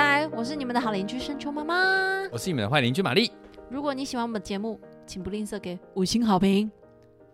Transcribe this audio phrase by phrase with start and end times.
[0.00, 2.26] 来，我是你们的好邻居深秋妈妈。
[2.32, 3.30] 我是你们的坏邻居玛丽。
[3.68, 6.70] 如果你喜欢我们的节目，请不吝啬给五星好评。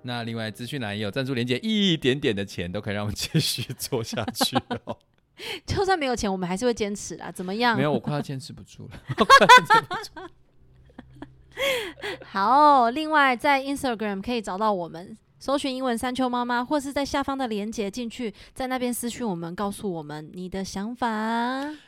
[0.02, 4.98] 那另外资讯栏也有赞助连接，一点点的钱都可以让我们继续做下去哦。
[5.64, 7.30] 就算没有钱，我们还是会坚持啦。
[7.30, 7.76] 怎么样？
[7.76, 10.30] 没有，我快要坚持不住了。
[12.26, 21.08] 好，另外在 Instagram 可以找到我们，搜寻英文山丘妈妈，或是在下方的链接进去，在那边私讯我们，告诉我们你的想法。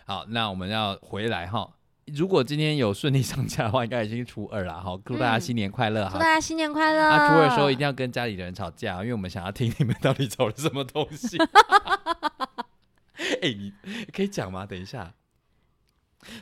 [0.07, 1.71] 好，那我们要回来哈。
[2.15, 4.99] 如果今天有顺利上架的话，应该已经初二了哈。
[5.05, 6.13] 祝大家新年快乐哈！
[6.13, 7.03] 祝大家新年快乐！
[7.03, 11.37] 啊，初二的时候一定要跟家里的人吵架，因为我们想要听你们到底吵了什么东西。
[13.43, 13.73] 哎、你
[14.13, 14.65] 可以讲吗？
[14.65, 15.13] 等一下。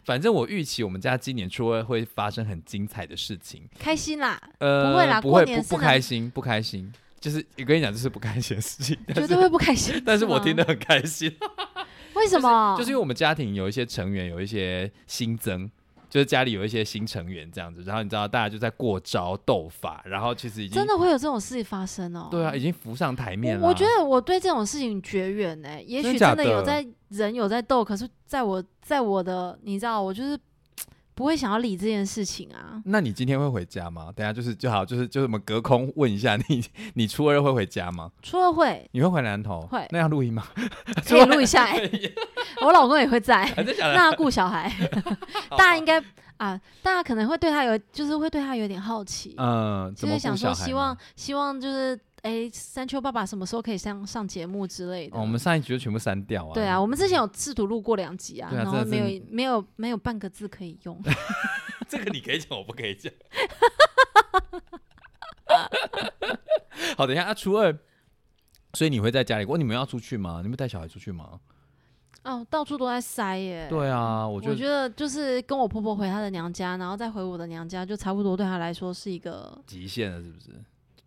[0.04, 3.68] 反正我预期我们家今年初二会发生很精彩的事情。
[3.78, 6.92] 开心啦，呃，不会啦不会不不过年是能开心，不开心。
[7.18, 10.00] 就是我跟你讲，这是不开心的事情，绝对会不开心。
[10.04, 11.34] 但是我听得很开心。
[12.14, 12.74] 为什么？
[12.78, 15.70] 就是因为我们家庭有一些成员有一些新增，
[16.08, 22.28] 就是家里有一些新成员这样子，然后你知道大家就在过招斗法，然后其实已经真的会有这种事情发生哦。
[22.30, 23.62] 对啊，已经浮上台面了。
[23.62, 30.38] 我我觉得我对这种事情绝缘呢、也许真的有在人有在斗，可是在我在我的你知道，我就是
[31.16, 32.80] 不会想要理这件事情啊。
[32.84, 34.12] 那你今天会回家吗？
[34.14, 36.62] 等下就是就好，就是就是我们隔空问一下 你，
[36.94, 38.12] 你初二会回家吗？
[38.22, 39.62] 初二会你会回南头？
[39.62, 40.46] 会那要录音吗？
[41.08, 42.14] 可以录一下、 欸，
[42.60, 44.70] 我老公也会在，那他顾小孩，
[45.50, 45.98] 大家应该
[46.36, 55.16] 啊，大家可能会对他有，就是会对他有点好奇，嗯，就是想说希望希望就是哎、山丘爸爸什么时候可以上上节目之类的。
[55.16, 56.54] 哦，我们上一集就全部删掉啊。
[56.54, 61.00] 对啊，，我们之前有试图录过两集啊，对啊然后没有没有没有半个字可以用。
[61.88, 63.12] 这个你可以讲，我不可以讲。
[66.96, 67.78] 好，等一下，啊，初二，
[68.74, 69.44] 所以你会在家里？
[69.44, 69.56] 过？
[69.56, 70.40] 你们要出去吗？
[70.42, 71.38] 你们带小孩出去吗？
[72.24, 73.68] 哦，到处都在塞耶。
[73.70, 80.50] 对啊，我觉得我觉得就是跟我婆婆回她的娘家，然后再回我的娘家，就差不多对她来说是一个极限了，是不是？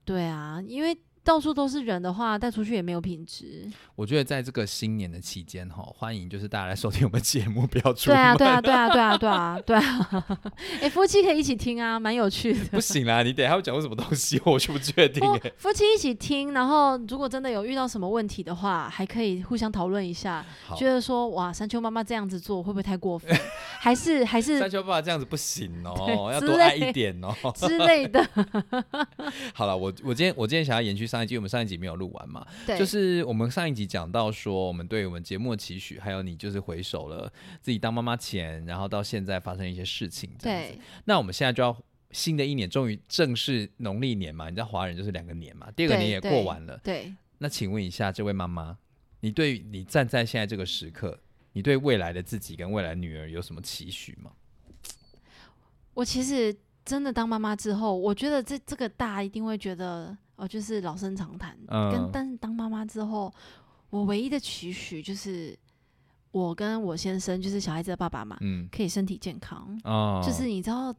[0.06, 0.98] 对啊，因为
[1.30, 3.70] 到处都是人的话，带出去也没有品质。
[3.96, 10.40] 我觉得在这个新年的期间哈，欢迎就是大家来收听我们节目，不要出对啊，对啊， 对啊，对啊，对啊，对啊。
[10.82, 12.66] 哎、夫妻可以一起听啊，蛮有趣的。
[12.72, 15.22] 不行啦，你等下会讲过什么东西， 我就不确定
[15.58, 20.44] 夫妻一起听，然后如果真的有遇到什么问题的话，还可以互相讨论一下，
[20.76, 23.38] 觉得说哇，山丘妈妈这样子做会不会太过分？
[23.80, 27.32] 还是还是山丘爸爸这样子不行哦，要多爱一点哦。
[27.56, 28.28] 之类的？
[29.54, 37.32] 好了，我我今天我今天想要延续上一集，我们上一集没有录完嘛，对，就是我们上一集讲到说，我们对我们节目的期许，还有你就是回首了
[37.62, 40.30] 自己当妈妈前，然后到现在发生一些事情。
[40.40, 41.76] 对那我们现在就要
[42.12, 46.80] 新的一年，终于正式农历年嘛，你知道华人就是两个年嘛，第二个年也过完了。
[46.84, 47.14] 对。
[47.42, 48.78] 那请问一下，这位妈妈，
[49.22, 51.18] 你对你站在现在这个时刻，
[51.54, 54.32] 你对未来的自己跟未来女儿有什么期许吗？
[55.94, 56.54] 我其实
[56.84, 61.58] 真的当妈妈之后，我觉得这这个大家一定会觉得哦，就是老生常谈。
[61.68, 63.32] 嗯跟但是当妈妈之后，
[63.90, 65.58] 我唯一的期许就是
[66.32, 69.80] 我跟我先生，就是小孩子的爸爸嘛，嗯，可以身体健康。
[69.84, 70.96] 哦，就是你知道，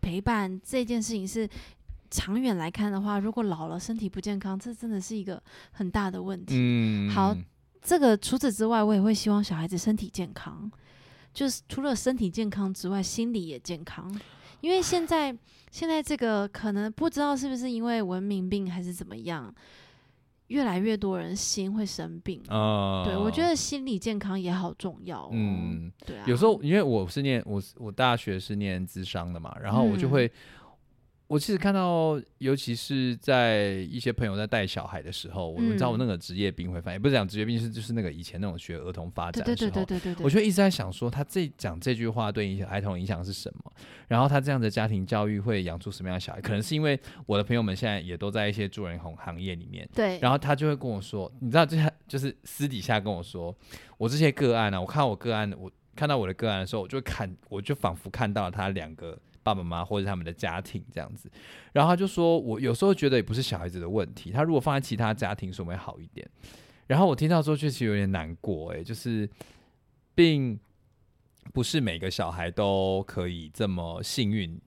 [0.00, 1.48] 陪伴这件事情是
[2.10, 6.54] 长远来看的话，如果老了身体不健康，这真的是一个很大的问题。
[6.58, 7.36] 嗯，好
[7.80, 10.70] 这个除此之外，我也会希望小孩子身体健康，
[11.34, 14.12] 就是除了身体健康之外，心理也健康。
[14.62, 15.36] 因为现在
[15.70, 19.54] 现在这个可能不知道是不是因为文明病还是怎么样，
[20.46, 22.40] 越来越多人心会生病。
[22.48, 25.30] 哦，对，我觉得心理健康也好重要、哦。
[25.32, 30.32] 嗯，对啊，有时候因为我是念我是我大学是念智商的嘛，然后我就嗯会，
[31.32, 43.72] 我其实看到，尤其是在一些朋友在带小孩的时候，我们知道那个职业病会发也，不是讲职业病，是就是那个以前那种学儿童发展的时候，对对对对对，我就一直在想说，他这讲这句话对影响孩童影响是什么？
[44.08, 46.40] 然后他这样的家庭教育会养出什么样的小孩？
[46.42, 53.56] 可能是因为我的朋友们现在也都在一些助人行行业里面，对，然后他就会跟我说，你知道，就是就是私底下跟我说，
[53.96, 61.30] 我这些个案呢、啊，我看到我个案，我看到我的个案的时候，我就会看，我就仿佛看到了他两个爸爸妈妈或者他们的家庭这样子。
[61.72, 66.28] 然后他就说，我有时候觉得也不是小孩子的问题，他如果放在其他家庭，说不定会好一点。
[66.86, 69.28] 然后我听到之后，确实有点难过，哎，就是
[70.14, 70.58] 并
[71.52, 74.60] 不是每个小孩都可以这么幸运。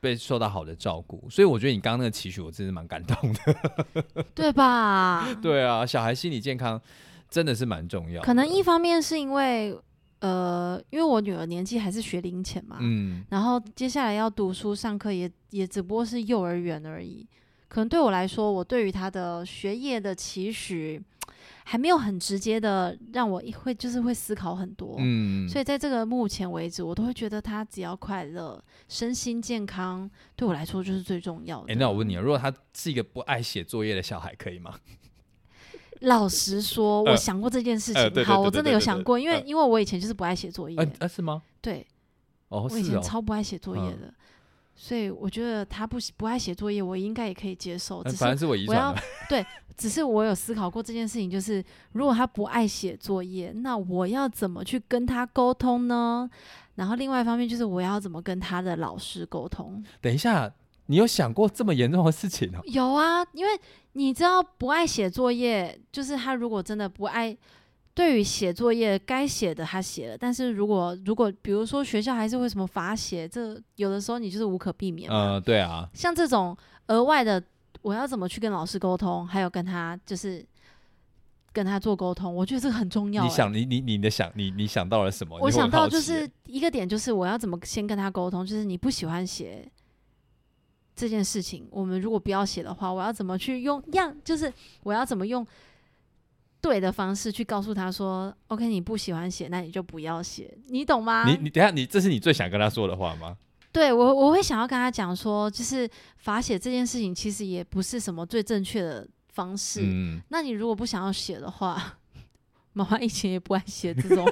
[0.00, 5.32] 被受到好的照顾，所以我觉得你刚刚那个期许，我真是蛮感动的， 对吧？
[5.40, 6.82] 对啊，小孩心理健康
[7.30, 8.20] 真的是蛮重要。
[8.20, 9.78] 可能一方面是因为，
[10.22, 17.26] 呃，因为我女儿年纪还是学龄前嘛，嗯，然后接下来要读书上课，也也只不过是幼儿园而已。
[17.68, 21.02] 可能对我来说，我对于她的学业的期许。
[21.64, 31.72] 还没有很直接的让我会就是会思考很多，嗯，所以在这个目前为止，我都会觉得她只要快乐、身心健康，对我来说就是最重要的。
[31.72, 34.74] 哎，那我问你，如果他是一个不爱写作业的小孩，可以吗？
[36.02, 38.24] 老实说，我想过这件事情。
[38.24, 40.76] 好，我真的有想过，因为因为我以前就是不爱写作业。
[40.98, 41.42] 啊，是吗？
[41.60, 41.86] 对，
[42.48, 44.12] 哦，我以前超不爱写作业的。
[44.74, 48.02] 所以我觉得他不不爱写作业，我应该也可以接受。
[48.02, 48.94] 反正是我遗传
[49.28, 49.44] 对，
[49.76, 51.62] 只是我有思考过这件事情，就是
[51.92, 56.28] 如果他不爱写作业，那我要怎么去跟他沟通呢？
[56.76, 59.84] 然后另外一方面就是我要怎么跟他的老师沟通？
[60.00, 60.50] 等一下，
[60.92, 62.60] 你有想过这么严重的事情哦？
[62.66, 63.52] 有啊，因为
[63.94, 67.36] 你知道不爱写作业，就是他如果真的不爱。
[67.94, 75.10] 对于写作业该写的他写了，但是如果如果比如说学校还是会什么罚写，这有的时候你就是无可避免。
[75.10, 75.86] 嗯，对啊。
[75.92, 76.56] 像这种
[76.86, 77.42] 额外的，
[77.82, 80.42] 我要怎么去跟老师沟通，还有跟他就是
[81.52, 83.22] 跟他做沟通，我觉得这个很重要。
[83.24, 85.38] 你想，你你你的想，你你想到了什么？
[85.42, 89.70] 我想到就是一个点，就是我要怎么先跟他沟通，就是你不喜欢写
[90.94, 94.52] 这件事情，我们如果不要写的话，我要怎么去用样，就是
[94.82, 95.46] 我要怎么用。
[96.60, 103.36] 对的方式去告诉他说：“OK，你不喜欢写，那你就不要写，你懂吗？”你你等下，你这是你最想跟他说的话吗？
[103.72, 109.80] 对我，我会想要跟他讲说，就是罚写这件事情其实也不是什么最正确的方式。
[109.82, 111.98] 嗯，那你如果不想要写的话，
[112.74, 114.24] 妈妈以前也不爱写这种，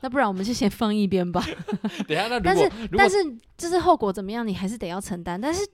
[0.00, 1.44] 那不然我们就先放一边吧。
[2.06, 3.16] 等下，那但是但是
[3.56, 5.40] 就是后果怎么样，你还是得要承担。
[5.40, 5.66] 但是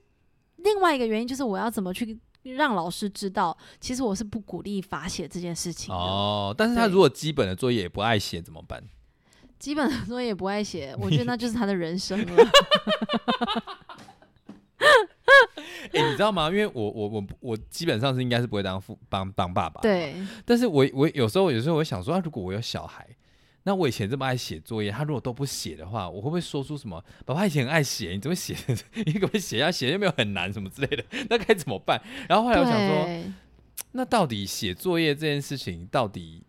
[0.57, 2.19] 另外一个原因就是我要怎么去。
[2.45, 8.83] 让老师知道，其实我是不鼓励罚写这件事情哦，但是他如果基本的作业也不爱写怎么办？
[9.57, 12.43] 基本的作业也不爱写，我觉得那就是他的人生了。
[15.91, 16.47] 哎，你知道吗？
[16.49, 19.81] 因为我我我我基本上是应该是不会当父当当爸爸。
[19.81, 20.15] 对。
[20.45, 23.07] 但是我我有时候有时候我想说，如果我有小孩。
[23.67, 27.03] 那我以前这么爱写作业，他如果都不写的话，我会不会说出什么？
[27.25, 28.55] 爸爸以前很爱写，你怎么写？
[29.07, 29.57] 你可不可以写？
[29.57, 31.99] 要写又没有很难什么之类的，那该怎么办？
[32.29, 33.33] 然后后来我想说，
[33.93, 36.43] 那到底写作业这件事情到底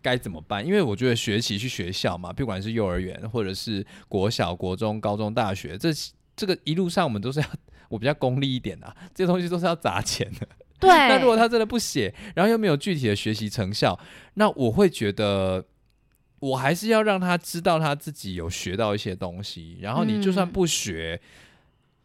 [0.00, 0.66] 该怎么办？
[0.66, 5.90] 因为我觉得学习去学校嘛，不管是幼儿园或者是国小、国中、高中、大学，这
[6.34, 7.46] 这个一路上我们都是要，
[7.90, 10.48] 我比较功利一点啊，这些东西都是要砸钱的。
[10.80, 10.88] 对。
[11.10, 14.00] 那如果他真的不写，然后又没有具体的学习成效，
[14.34, 15.62] 那我会觉得。
[16.46, 21.20] 我还是要让他知道他自己有学到一些东西，然后你就算不学，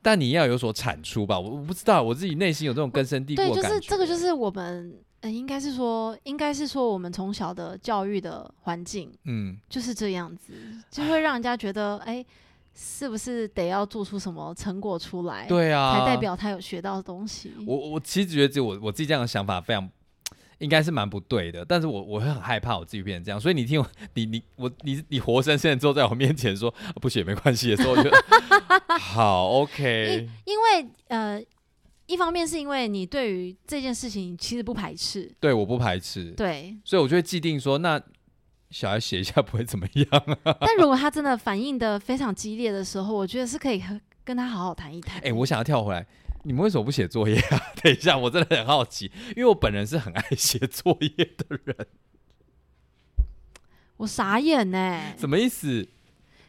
[0.01, 1.39] 但你要有所产出吧。
[1.39, 3.61] 我我不知道我自己内心有这种根深蒂固的感觉。
[3.61, 10.53] 对，就是这个，就是我们，嗯，应该是说，应该是说，我们从小的教育的环境，嗯，就是这样子，
[10.89, 12.25] 就会让人家觉得，哎，
[12.73, 15.45] 是不是得要做出什么成果出来？
[15.47, 17.53] 对啊，才代表他有学到东西。
[17.67, 19.89] 我我其实觉得，只有我我自己这样的想法非常。
[20.61, 28.17] 应该是蛮不对的，但是我我会很害怕我自己变成这样，所以你听我，你你我你你活生生的坐在我面前说不写没关系的时候， 我觉得
[28.99, 30.29] 好 OK。
[30.45, 31.43] 因为呃，
[32.05, 38.01] 一方面是因为你对于这件事情其实不排斥，对，我不排斥，对，所以我就会既定说，那
[38.69, 40.37] 小孩写一下不会怎么样。
[40.61, 45.19] 但如果他真的反应的非常激烈的时候，我觉得是可以和跟他好好谈一谈。
[45.21, 46.05] 哎，我想要跳回来。
[46.43, 47.61] 你们为什么不写作业啊？
[47.83, 51.87] 等一下，我真的很好奇，因为我本人是很爱写作业的人。
[53.97, 55.13] 我傻眼呢？
[55.17, 55.87] 什么意思？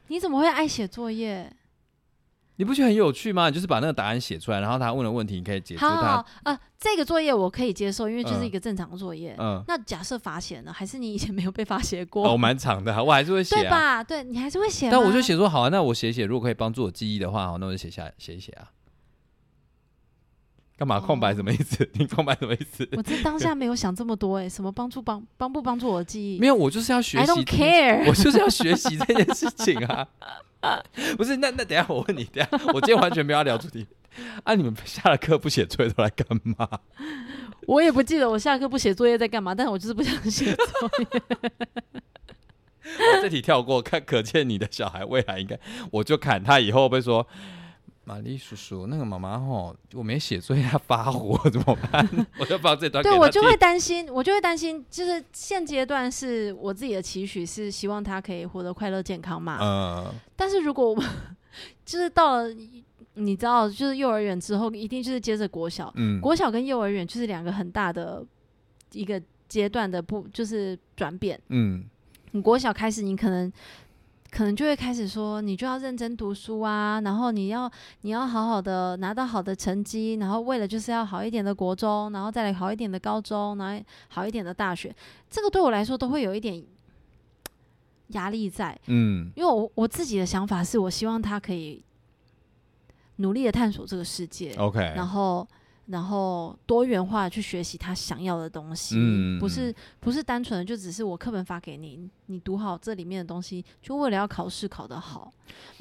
[0.08, 1.52] 你怎么会爱写作业？
[2.56, 3.48] 你不觉得很有趣吗？
[3.48, 6.24] 你就是把那个答案写出来，然后他问的问题，你可以解决他。
[6.44, 9.34] 呃，这个作业我可以接受，因为就是一个正常作业。
[9.38, 9.62] 嗯。
[9.66, 10.72] 那假设罚写呢？
[10.72, 12.26] 还是你以前没有被罚写过？
[12.30, 14.02] 哦，蛮长的， 我还是会写，对吧？
[14.04, 14.90] 对你还是会写。
[14.90, 18.70] 但我就写说好啊，那我写写，如果可以帮助我记忆的话，好，那我就写下写一写啊。
[20.82, 21.88] 干嘛空白什么意思？
[21.94, 22.88] 你空白什么意思？
[22.96, 26.40] 我这当下没有想这么多哎，什么帮助帮帮不帮助我的记忆？
[26.40, 27.22] 没有，我就是要学习。
[27.22, 30.08] I don't care，我就是要学习这件事情啊！
[31.16, 33.86] 不是，那那等下我问你，等下我今天完全没有聊主题
[34.42, 34.56] 啊！
[34.56, 36.68] 你们下了课不写作业都来干嘛？
[37.68, 41.22] 我也不记得我下课不写作业在干嘛，但是我就是不想写作业。
[43.22, 45.56] 这题跳过，看可见你的小孩未来应该，
[45.92, 47.24] 我就砍他以后会说，
[48.04, 52.26] 玛丽叔叔，那个妈妈吼，我没写作业，她发火怎么办？
[52.38, 59.58] 我就把这段对我就会担心，我就会担心，就是现阶段是我自己的期许是希望他可以活得快乐健康嘛。
[59.62, 61.08] 嗯但是如果我们
[61.86, 62.48] 就是到了，
[63.14, 68.24] 你知道，就是幼儿园之后，一定就是接着国小，嗯，国小跟幼儿园就是两个很大的
[68.92, 71.40] 一个阶段的不就是转变。
[71.48, 71.84] 嗯
[72.34, 73.52] 你国小开始，你可能
[74.32, 77.70] 可能就会开始说，你就要认真读书啊，然后你要
[78.00, 84.90] 你要好好的拿到好的成绩，然后为了就是要好一点的国中，然后再来好一点的高中，然后好一点的大学，
[85.28, 86.64] 这个对我来说都会有一点
[88.08, 89.30] 压力在，嗯。
[89.36, 91.84] 因为我我自己的想法是我希望他可以
[93.16, 95.46] 努力的探索这个世界，，OK，然后
[95.86, 105.32] 然后多元化去学习他想要的东西，嗯不是不是单纯的就只是我课本发给你，你读好这里面的东西，就为了要考试考得好，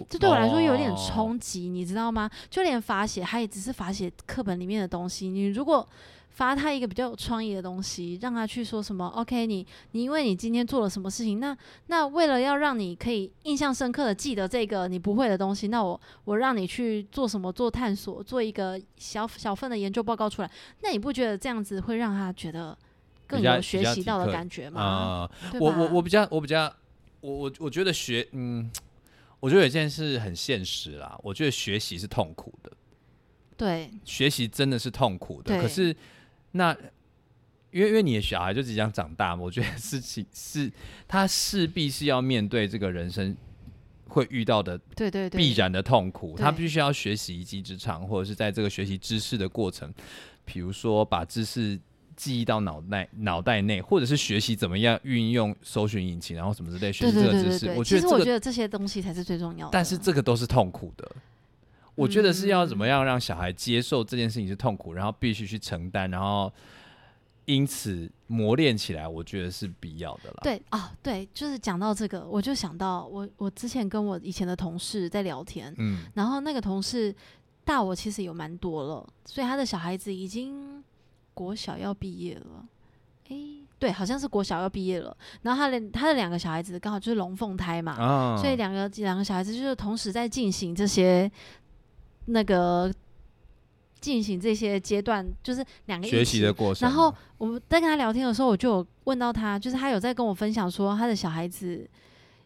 [0.10, 0.96] 这对我来说有点哦。
[1.08, 2.29] 冲击，你知道吗？
[2.50, 5.88] 就连罚写，他也只是罚写课本里面的东西，你如果
[6.31, 11.55] 罚他一个比较有创意的东西，让他去说什么？OK，你你因为你今天做了什么事情，那
[11.88, 17.51] 那为了要让你可以印象深刻的记得这个你不会的东西，那我我让你去做什么？
[17.51, 20.50] 做探索，做一个小小份的研究报告出来，
[20.81, 22.75] 那你不觉得这样子会让他觉得
[23.27, 24.81] 更有学习到的感觉吗？
[24.81, 26.73] 啊、对我我我比较我比较
[27.19, 28.71] 我我我觉得学嗯，
[29.41, 32.71] 我觉得有一件事很现实啦，我觉得学习是痛苦的，
[33.57, 35.61] 对学习真的是痛苦的。
[35.61, 35.93] 可是
[36.51, 36.75] 那
[37.72, 40.72] 因为因为你的小孩就即将长大嘛，我觉得事情是
[41.08, 43.36] 他势必是要面对这个人生
[44.08, 49.93] 会遇到的对对对，必然的痛苦，对他必须要学习一技之长，或者是在这个学习知识的过程，
[50.43, 51.79] 比如说把知识
[52.17, 57.70] 记忆到脑袋脑袋内，或者是学习怎么样运用搜寻引擎，然后什么之类学习这个知识。
[57.70, 59.72] 我觉得这个，其实我觉得这些东西才是最重要的。
[59.72, 61.10] 但是这个都是痛苦的。
[61.95, 66.51] 我觉得是要怎么嗯样让小孩接受这件事情是痛苦，然后必须去承担，然后
[67.45, 77.13] 因此磨练起来，我觉得是必要的啦。，对啊，对，就是讲到这个，我就想到我我之前跟我以前的同事在聊天，嗯然后那个同事
[77.65, 80.83] 大我其实有蛮多了，所以他的小孩子已经
[81.33, 82.65] 国小要毕业了，
[83.29, 85.15] 诶，对，好像是国小要毕业了。
[85.41, 91.29] 然后他的他的两个小孩子刚好就是龙凤胎嘛，啊，所以两个两个小孩子就是同时在进行这些
[92.25, 92.94] 那个
[94.00, 101.88] 进行这些阶段，就是两个学习的过程，然后我们在跟他聊天的时候，我就有问到他，就是他有在跟我分享说他的小孩子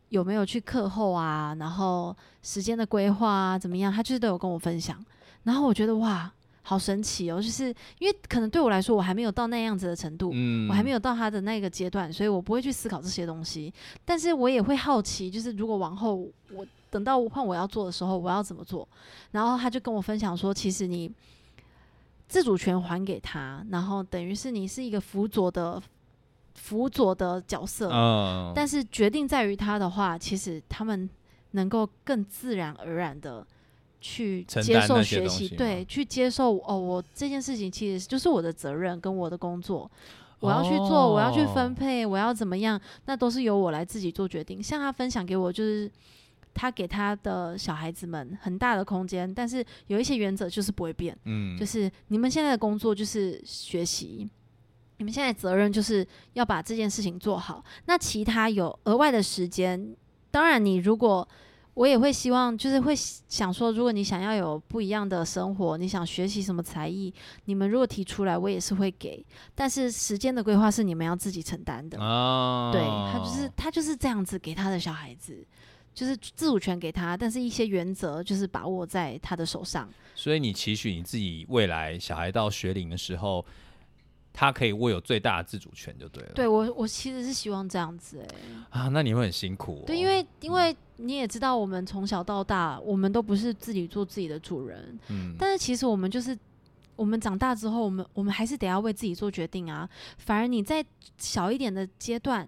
[0.10, 5.04] 有没有去课后啊，然后时间的规划啊怎么样，他就是都有跟我分享。
[5.44, 6.32] 然后我觉得哇，
[6.68, 7.68] 好神奇哦，就是
[8.00, 13.72] 因为可能对我来说，我还没有到那样子的程度，嗯我还没有到他的那个阶段，所以我不会去思考这些东西。
[14.04, 18.88] 但是我也会好奇，就是如果往后我等到换我要做的时候，我要怎么做？
[19.32, 21.12] 然后他就跟我分享说，其实你
[22.28, 25.80] 自主权还给他，然后等于是你是一个辅佐的
[26.56, 31.08] 辅佐的角色，嗯，但是决定在于他的话，其实他们
[31.52, 33.46] 能够更自然而然的
[34.08, 39.90] 去接受学习，对，去接受哦，我这件事情其实就是我的责任跟我的工作，
[40.40, 44.62] 我要去做，我要去哦分配，我要怎么样，那都是由我来自己做决定。
[44.62, 45.92] 像他分享给我，就是
[46.54, 51.18] 他给他的小孩子们很大的空间，但是有一些原则就是不会变。
[51.26, 54.30] 嗯，就是你们现在的工作就是学习，
[54.98, 57.64] 你们现在责任就是要把这件事情做好。
[57.86, 59.96] 那其他有额外的时间，
[60.30, 61.28] 当然你如果
[61.76, 67.14] 我也会希望，就是会想说，如果你想要有不一样的生活，你想学习什么才艺，
[67.46, 69.24] 你们如果提出来，我也是会给。
[69.54, 72.00] 但是时间的规划是你们要自己承担的。
[72.00, 75.46] 哦，对他就是他就是这样子给他的小孩子。
[75.94, 79.88] 就是自主权给他，但是一些原则就是把握在他的手上。
[80.14, 83.46] 所以你期许你自己未来小孩到学龄的时候，
[84.36, 86.32] 他可以握有最大的自主权，就对了。
[86.36, 88.28] 对我，我其实是希望这样子、欸，
[88.70, 89.84] 啊，那你会很辛苦、哦。
[89.88, 96.38] 对，因为因为你也知道，我们从小到大，我们都不是自己做自己的主人，嗯，但是其实我们就是。
[96.98, 99.90] 我们长大之后，我们我们还是得要为自己做决定啊。
[100.18, 100.82] 反而你在
[101.18, 102.48] 小一点的阶段、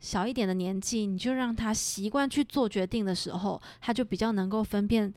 [0.00, 5.10] 小一点的年纪，你就让他习惯去做决定的时候，他就比较能够分辨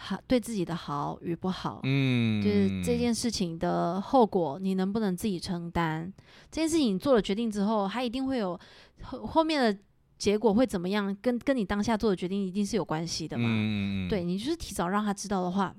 [0.00, 1.80] 好对自己的好与不好。
[1.82, 6.12] 嗯，就是这件事情的后果，你能不能自己承担？
[6.50, 8.58] 这件事情你做了决定之后，它一定会有
[9.02, 9.76] 后后面的
[10.16, 13.48] 结果会怎么样，跟跟你当下做的决定一定是有关系的嘛。
[13.48, 15.74] 嗯，嗯对，你就是提早让他知道的话，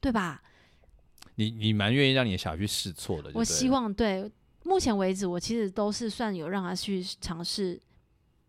[0.00, 0.42] 对吧？
[1.34, 3.30] 你你蛮愿意让你的小孩去试错的。
[3.34, 4.30] 我希望对，
[4.64, 7.80] 目前为止我其实都是算有让他去尝试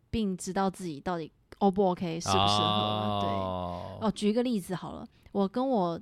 [0.10, 3.20] 并知道自己到底 O 不 OK，适不适合。
[3.22, 6.00] 对，哦哦，举一个例子好了，我跟我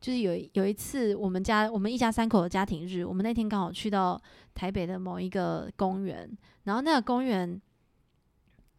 [0.00, 4.20] 就是有一有一次，我们家我们一家三口的家庭日，我们那天刚好去到
[4.54, 6.30] 台北的某一个公园，
[6.64, 7.60] 然后那个公园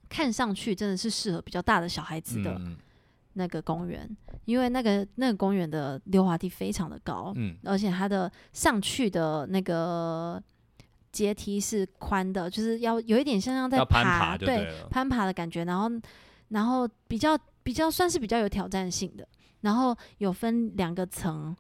[0.08, 2.78] 看上去真的是适合比较大的小孩子的嗯。
[3.34, 4.10] 那个公园，
[4.46, 7.56] 因为那个那个公园的溜滑梯非常的高，嗯。
[7.64, 10.42] 而且它的上去的那个
[11.12, 14.68] 阶梯是宽的，就是要有一点像像在爬，对。
[14.89, 15.89] 攀爬的感觉，然后
[16.50, 19.28] 然后比较比较算是比较有挑战性的，
[19.62, 21.56] 然后有分两个层，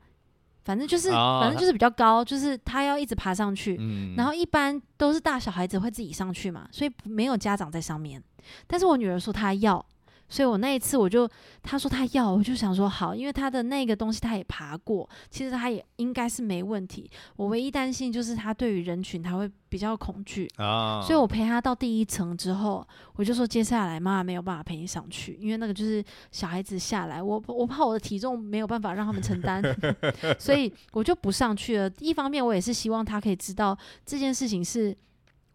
[0.63, 8.23] 反正就是、哦反正就是比较高，就是他要一直爬上去，嗯然后一般都是大小孩子会自己上去嘛，所以没有家长在上面。
[8.67, 9.83] 但是我女儿说她要，
[10.29, 11.27] 所以我那一次我就
[11.63, 17.09] 他说他要，我就想说好，因为他的那个东西他也爬过，其实他也应该是没问题。
[17.35, 29.61] 我唯一担心就是他对于人群他会比较恐惧，啊，所以我陪他到第一层之后，我就说接下来妈妈没有办法陪你上去，因为那个就是小孩子下来，我我怕我的体重没有办法让他们承担，
[30.39, 31.91] 所以我就不上去了。
[31.99, 34.95] 一方面我也是希望他可以知道这件事情是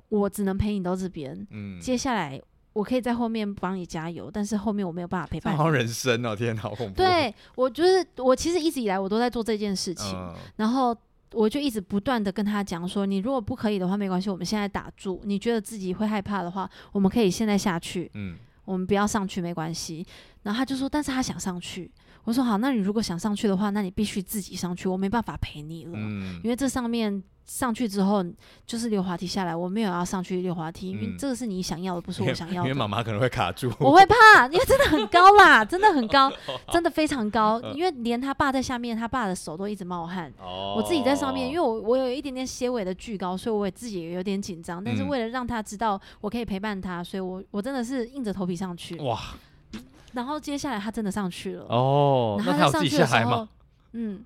[0.08, 2.40] 我只能陪你到这边，嗯，接下来
[2.74, 5.72] 我可以在后面帮你加油，但是后面我没有办法陪伴这好像。
[5.72, 6.96] 人生哦，天，好恐怖。
[6.96, 10.94] 对我就是我其实一直以来我都在做这件事情，嗯，然后
[11.32, 15.22] 我就一直不断的跟他讲说，你如果不可以的话，没关系，我们现在打住。
[15.24, 20.04] 你觉得自己会害怕的话，我们可以现在下去，嗯我们不要上去，没关系。
[20.42, 21.88] 然后他就说，但是他想上去。
[22.24, 27.22] 我说好，那你如果想上去的话，那你必须自己上去，我没办法陪你了，嗯因为这上面。
[27.46, 28.24] 上去之后
[28.66, 32.68] 就是溜滑梯下来，我没有要上去溜滑梯，因为嗯这个是你想要的，不是我想要的。
[32.68, 33.70] 因为妈妈可能会卡住。
[33.78, 36.32] 我会怕，因为真的很高啦， 真的很高，
[36.72, 37.60] 真的非常高。
[37.62, 40.32] 嗯因为连他爸在下面，他爸的手都一直冒汗。
[40.38, 44.82] 哦我自己在上面，因为我我有一点点些微的巨高，所以我也自己也有点紧张。
[44.82, 48.96] 但是嗯为了让他知道我可以陪伴他，所以我我真的是硬着头皮上去。
[48.98, 49.20] 哇
[50.12, 53.48] 然后接下来他真的上去了，哦，然后他上去的时候
[53.92, 54.24] 嗯，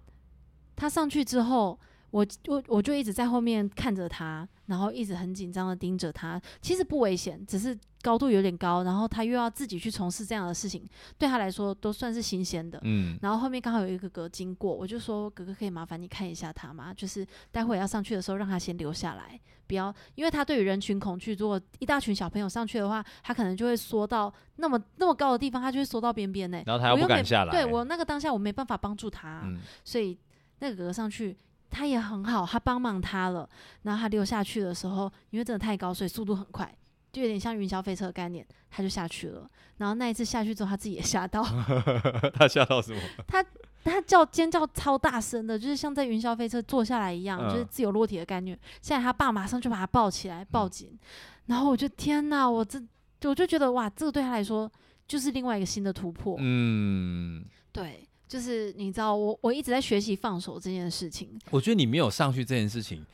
[0.76, 1.78] 他上去之后，
[2.10, 6.40] 我我我就一直在后面看着他，然后一直很紧张的盯着他。
[6.60, 12.80] 其实不危险，只是高度有点高，然后他又要自己去从事这样的事情，对他来说都算是新鲜的。
[12.85, 16.94] 嗯然后后面刚好有一个哥哥经过，我就说哥哥可以麻烦你看一下他吗？
[16.94, 26.62] 就是待会要上去的时候让他先留下来，不要因为他对于人群恐惧，如果一大群小朋友上去的话，他可能就会缩到那么那么高的地方，他就会缩到边边呢。
[26.64, 27.52] 然后他又不敢下来。
[27.52, 30.18] 对我那个当下我没办法帮助他，嗯所以
[30.61, 31.37] 那个哥哥上去。
[31.70, 33.48] 他也很好，他帮忙他了。
[33.83, 36.72] 然后他溜下去的时候，因为真的太高，所以速度很快，
[37.12, 39.48] 就有点像云霄飞车的概念，他就下去了。
[39.76, 41.42] 然后那一次下去之后，他自己也吓到，
[42.35, 43.00] 他吓到什么？
[43.26, 43.44] 他
[43.85, 48.59] 他叫尖叫超大声的，就是像在云霄飞车坐下来一样，嗯就是自由落体的概念。
[48.83, 50.98] 现在他爸马上就把他抱起来，报警。
[51.46, 52.83] 然后我就天哪，我这
[53.24, 54.70] 我就觉得哇，这个对他来说
[55.07, 56.37] 就是另外一个新的突破。
[56.38, 61.40] 嗯，对，就是你知道，我我一直在学习放手这件事情。
[61.50, 63.04] 我觉得你没有上去这件事情，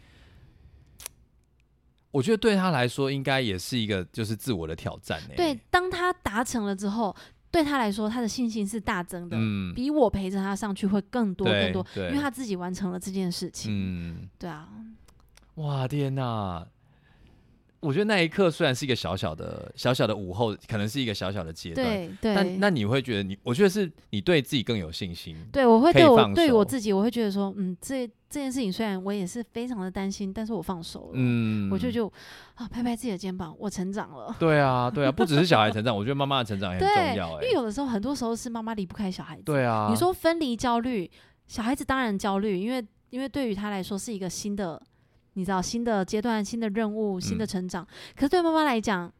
[2.10, 5.34] 我觉得对他来说应该也是一个就是自我的挑战呢。
[5.36, 7.14] 对，，当他达成了之后，
[7.50, 13.70] 对他来说，他的信心是大增的，嗯比我陪着他上去会更多更多，因为他自己完成了这件事情。
[13.72, 14.68] 嗯，对啊，
[15.54, 16.66] 哇天哪！
[17.84, 22.34] 我觉得那一刻虽然是一个小小的小小的午后，可能是一个小小的阶段，对对。
[22.34, 25.36] 但那你会觉得你，我觉得是你对自己更有信心。
[25.52, 32.10] 对，我会对我对我自己，我会觉得说，嗯，这这件事情虽然我也是非常的担心，但是我放手了，嗯，我就就
[32.54, 34.34] 啊拍拍自己的肩膀，我成长了。
[34.38, 37.36] 对啊，对啊，不只是小孩成长，我觉得妈妈的成长也很，重要。
[37.36, 39.42] 哎因为，有的时候很多时候是妈妈离不开小孩子。
[39.44, 41.10] 对啊，你说分离焦虑，
[41.46, 44.80] 小孩子当然焦虑，因为因为对于他来说是一个新的，
[45.34, 47.86] 你知道新的阶段、新的任务、新的嗯成长。
[48.16, 49.12] 可是对妈妈来讲，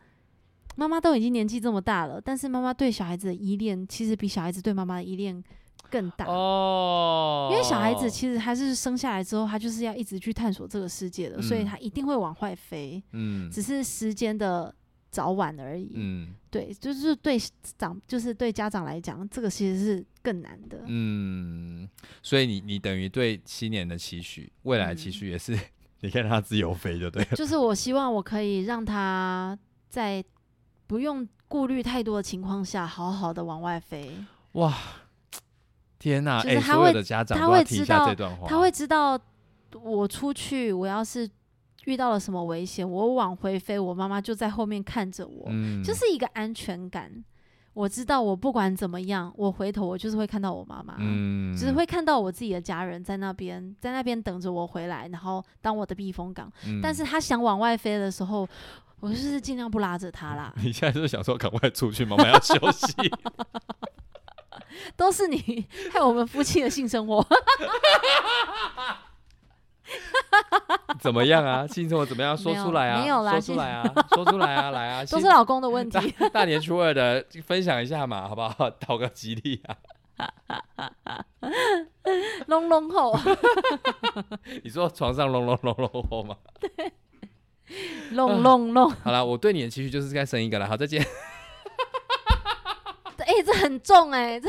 [0.77, 5.43] 妈妈都已经年纪这么大了，但是妈妈对小孩子的依恋，其实比小孩子对妈妈的依恋
[5.91, 6.25] 更大。
[6.27, 14.75] 哦，因为小孩子其实他是生下来之后，他就是要一直去探索这个世界的，所以嗯他一定会往外飞，嗯只是时间的
[15.11, 15.93] 早晚而已。
[15.95, 17.37] 嗯对，就是对
[17.79, 20.83] 长，就是对家长来讲，这个其实是更难的。
[20.87, 21.89] 嗯，
[22.23, 25.59] 所以你你等于对七年的期许，未来期嗯许也是
[26.05, 27.29] 你可以让他自由飞，就对了。
[27.35, 30.23] 就是我希望我可以让他在
[30.87, 34.15] 不用顾虑太多的情况下，好好的往外飞。
[34.53, 34.73] 哇，
[35.99, 36.41] 天哪！
[36.41, 39.19] 哎，就是他会所有的家长他会知道下这段话，他会知道
[39.83, 41.27] 我出去，我要是
[41.87, 47.25] 遇到了什么危险，我往回飞，我妈妈就在后面看着我，嗯就是一个安全感。
[47.75, 56.51] 我知道我不管怎么样，我回头我就是会看到我妈妈，嗯，只是会看到我自己的家人在那边，在那边等着我回来，然后当我的避风港。
[56.67, 58.49] 嗯，但是他想往外飞的时候，
[59.01, 62.95] 我就是尽量不拉着他啦 你现在就是想说赶快出去，妈妈要休息。
[64.97, 67.25] 都是你 害我们夫妻的性生活。
[71.01, 71.67] 怎么样啊？
[71.67, 72.37] 性生活怎么样？
[72.37, 73.01] 说出来啊！
[73.01, 73.85] 没有啦说出来啊！
[74.15, 74.71] 说出来啊！
[74.71, 75.05] 来啊！
[75.11, 76.11] 都是老公的问题。
[76.19, 78.71] 大大年初二的分享一下嘛，好不好？
[78.71, 79.77] 讨个吉利啊！
[82.47, 83.19] 隆隆吼，
[84.63, 86.37] 你说床上隆隆隆隆吼吗？
[88.13, 90.67] 隆隆隆，好了，我对你的期许就是该生一个了。
[90.69, 91.05] 好，再见。
[93.25, 94.49] 哎、这很重哎、这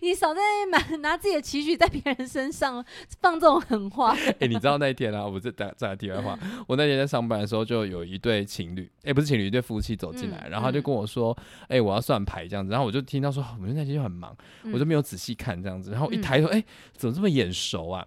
[0.00, 2.84] 你少在那边拿拿自己的期许在别人身上
[3.20, 4.16] 放这种狠话。
[4.40, 11.36] 哎、你知道那一天啊，我这打再来题外话，我那天在上班的时候，就有一对情侣，哎、不是情侣，一对夫妻走进来，嗯然后他就嗯跟我说，
[11.68, 14.36] 哎、我要算牌这样子，然后我就听到说，我们那天就很忙，
[14.72, 18.06] 我就嗯没有仔细看这样子，然后一嗯抬头，哎、怎么这么眼熟啊？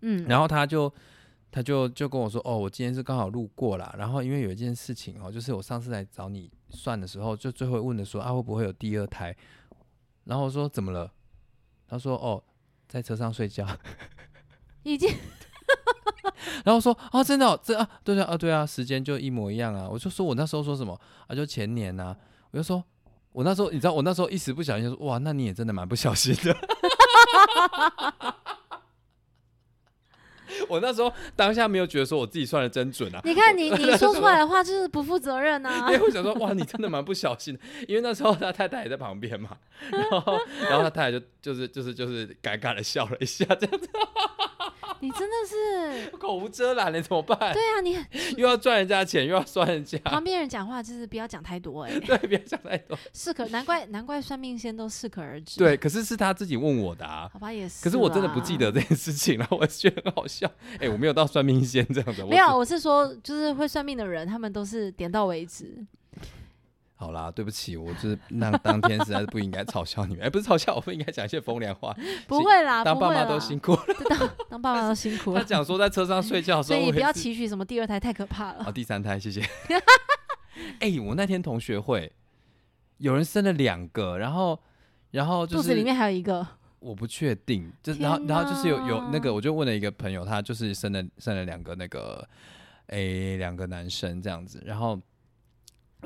[0.00, 0.92] 嗯，然后他就
[1.50, 9.36] 他就就跟我说，哦，我今天是刚好路过啦，然后因为有一件事情哦，就是我上次来找你算的时候，就最后问的说啊会不会有第二胎，
[10.24, 11.12] 然后我说怎么了？
[11.86, 12.42] 他说哦，
[12.88, 13.64] 在车上睡觉，
[14.82, 15.08] 已经
[16.64, 22.16] 然后说啊真的哦这啊对啊啊对啊，时间就一模一样啊，我就说我那时候说什么啊就前年呐、
[22.50, 22.82] 我就说。
[23.32, 26.54] 我那时候，你知道，我那时候一时不小心就说，哇，那你也真的蛮不小心的。
[30.68, 35.98] 我那时候当下没有觉得说我自己算的真准啊，你看你你说出来的话就是不负责任啊 因！
[35.98, 39.56] 为我想说，哇，你真的蛮不小心的，因为那时候他太太也在旁边嘛，
[39.90, 40.38] 然后
[40.68, 43.88] 然后他太太就就是就是就是尴尬的笑了一下，这样子
[45.02, 47.52] 你真的是， 口无遮拦了，怎么办？
[47.52, 47.98] 对啊，你
[48.40, 52.98] 又要赚人家钱，又要算人家，旁边人讲话就是不要讲太多哎、 对，不要讲太多。
[53.12, 55.58] 适可难怪难怪算命先都适可而止。
[55.58, 57.28] 对，可是是他自己问我的啊。
[57.32, 57.84] 好吧也是。
[57.84, 58.62] 可是我真的不记得。
[58.72, 60.48] 这件事情，然后我觉得很好笑。
[60.78, 65.84] 哎、我没有到算命先这样子，没有，我是说，就是会算命的人，他们都是点到为止。
[67.02, 71.92] 好啦，对不起，我就是那当天实在是不应该嘲笑你们，哎、不是嘲笑，我不应该讲一些风凉话。
[72.28, 73.82] 不会啦， 当爸妈都辛苦了。
[74.08, 78.62] 当当爸妈都辛苦了他，讲说在车上睡觉的时候，所以你不要期许什么第二胎，太可怕了。
[78.62, 79.40] 好，第三胎，谢谢。
[80.78, 82.12] 哎、我那天同学会
[82.98, 84.56] 有人生了两个，然后
[85.10, 86.46] 然后就是肚子里面还有一个，
[86.78, 92.24] 我不确定，就天然后然后就是有有那个，我就问了一个朋友，他就是生了生了两个那个
[92.86, 94.96] 诶两个男生这样子，然后。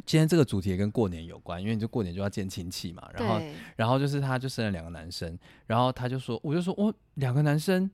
[0.04, 3.40] 今天这个主题也跟过年有关，因为你就过年就要见亲戚嘛，然后，
[3.76, 7.90] 然后就是他就生了两个男生，然后他就说，我就说，哦，两个男生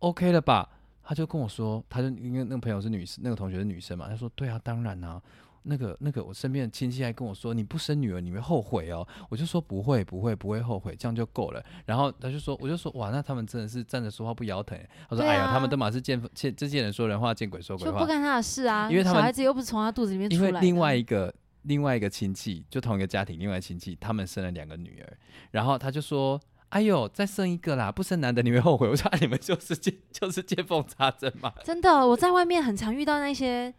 [0.00, 0.68] ，OK 了吧？
[1.02, 5.22] 他就跟我说，他就因为那个朋友是女生，那个同学是女生嘛，他说，对啊，当然啊，
[5.68, 9.06] 那个那个我身边的亲戚还跟我说，你不生女儿你会后悔哦。
[9.28, 11.62] 我就说不会不会不会后悔，这样就够了。
[11.84, 14.78] 然后他就说，我就说哇，那他们真的是站着说话不腰疼。
[15.10, 17.92] 他说，啊哎呀，他们都马是见见这些人说人话，见鬼说鬼话。
[17.92, 18.88] 就不干他的事啊。
[18.90, 20.48] 因为他们小孩子又不是从他肚子里面出来的。
[20.48, 25.18] 因为另外一个另外一个亲戚，就同一个家庭，另外亲戚他们生了两个女儿，
[25.50, 31.52] 然后他就说：“哎呦，再生一个啦，不生男的你会后悔。”我说：“啊、你们就是见就是见缝插针嘛。
[31.64, 33.74] 真的，我在外面很常遇到那些，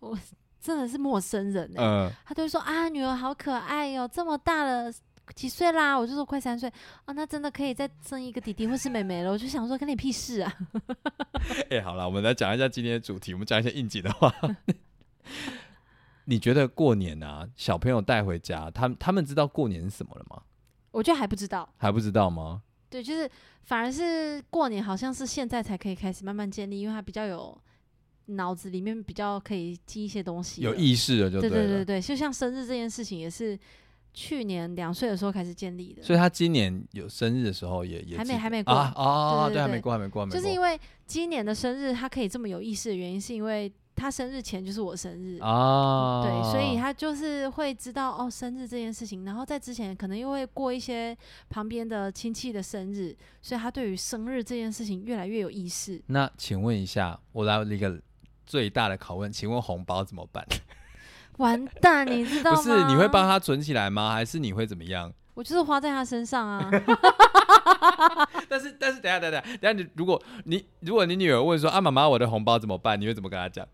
[0.00, 0.18] 我
[0.60, 4.92] 真的是陌生人哎、嗯，他就会说啊，女儿好可爱哟、这么大了。
[5.36, 5.96] 几岁啦？
[5.96, 6.68] 我就说快三岁
[7.04, 9.30] 啊，那真的可以再生一个弟弟或是妹妹了。
[9.30, 10.52] 我就想说，跟你屁事啊！
[11.70, 14.34] 哎、好了，我们来讲一下今天的主题，我们讲一些应景的话。
[16.26, 20.42] 你觉得过年啊，小朋友带回家，他们他们知道过年是什么了吗？
[20.90, 22.62] 我觉得还不知道，还不知道吗？
[22.88, 23.30] 对，就是
[23.62, 27.56] 反而是过年，好像是现在才可以开始慢慢建立，因为他比较有
[28.30, 31.50] 脑子里面比较可以记一些东西，有意识了就对。
[31.50, 33.58] 对对对，就像生日这件事情，也是
[34.12, 36.02] 去年两岁的时候开始建立的。
[36.02, 45.38] 所以他今年有生日的时候也也还没还没过啊哦，对还没过还没过就是因为今年的生日他可以这么有意识的原因，是因为他生日前就是我生日。
[45.40, 51.16] 啊，对，所以他就是会知道哦，生日这件事情，然后在之前可能又会过一些
[51.50, 56.00] 旁边的亲戚的生日，所以他对于生日这件事情越来越有意识。
[56.06, 58.00] 那请问一下，我来了一个
[58.50, 60.44] 最大的拷问，请问红包怎么办？
[61.38, 62.56] 完蛋，你知道 吗？
[62.56, 64.10] 不是你会帮他存起来吗？
[64.12, 65.12] 还是你会怎么样？
[65.34, 66.68] 我就是花在他身上啊。
[68.50, 73.00] 但是但是等一下等下等下，你如果你如果你女儿问说啊妈妈我的红包怎么办？
[73.00, 73.64] 你会怎么跟她讲？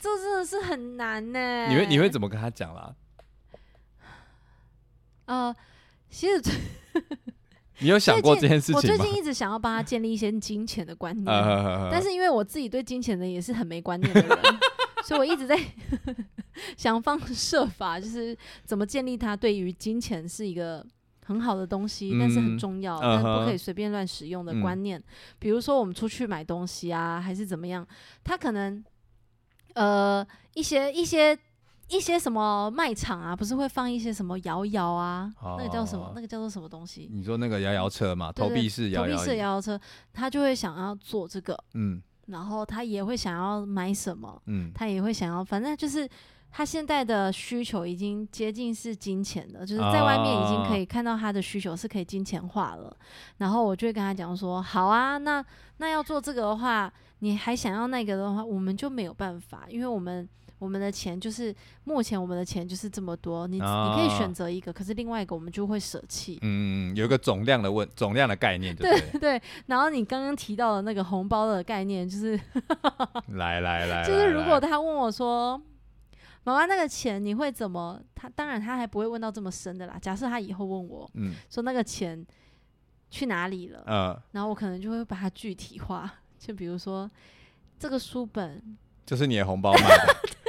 [0.00, 1.68] 这真的是很难呢。
[1.68, 2.92] 你会你会怎么跟她讲啦？
[5.26, 5.54] 呃，
[6.10, 6.42] 其实
[7.80, 8.96] 你有想过这件事我情吗？
[8.96, 14.38] 最近一直想要帮他建立一些金钱的观念，呃，但是因为我自己对金钱的也是很没观念的人，
[15.04, 15.58] 所以我一直在
[16.76, 20.84] 想方设法，就是怎么建立他对于金钱是一个
[21.24, 25.02] 很好的东西，但是很嗯重要，嗯但不可以随便乱使用的嗯观念。
[25.38, 27.86] 比如说我们出去买东西啊，还是怎么样，
[28.22, 28.84] 他可能
[29.74, 31.38] 呃一些一些。
[31.90, 35.32] 一些什么卖场啊，不是会放一些什么摇摇啊？
[35.58, 36.12] 那个叫什么哦？
[36.14, 37.08] 那个叫做什么东西？
[37.12, 39.78] 你说那个摇摇车嘛，投对对币式摇摇椅，投币式摇摇车，
[40.12, 46.08] 他就会想要做这个，嗯然后他也会想要买什么，嗯他也会想要，反正就是
[46.52, 52.96] 他现在的需求已经接近是金钱的，就是在外面已经可以看到他的需求是可以金钱化了。
[53.38, 55.44] 然后我就会跟他讲说，好啊，那
[55.78, 60.28] 那要做这个的话，你还想要那个的话，我们就没有办法，因为我们。
[60.60, 61.52] 我们的钱就是
[61.84, 66.38] 目前我们的钱就是这么多，你、你可以啊选择一个，可是另外一个我们就会舍弃。
[66.42, 69.20] 嗯，有一个总量的问总量的概念，对对？
[69.20, 72.38] 对，然后你刚刚提到的那个红包的概念 就是
[73.28, 75.60] 来来来，就是如果他问我说
[76.44, 79.98] ：“妈妈，那个钱你会怎么？”他当然他还不会问到这么深的啦。
[80.00, 82.22] 假设他以后问我嗯说那个钱
[83.08, 87.10] 去哪里了，呃，然后我可能就会把它具体化，就比如说
[87.78, 88.62] 这个书本
[89.06, 90.16] 就是你的红包买的，